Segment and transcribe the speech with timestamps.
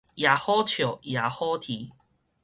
[0.15, 1.91] 也好笑也好啼